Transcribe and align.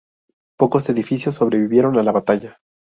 Pocos 0.57 0.89
edificios 0.89 1.35
sobrevivieron 1.35 1.95
a 1.99 2.01
la 2.01 2.11
batalla. 2.11 2.57